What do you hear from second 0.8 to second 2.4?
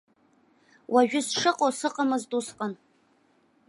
Уажәы сшыҟоу сыҟамызт